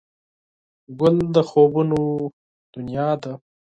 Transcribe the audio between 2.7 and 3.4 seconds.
دنیا ده.